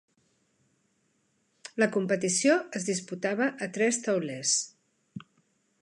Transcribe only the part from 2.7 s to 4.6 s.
es disputava a tres taulers.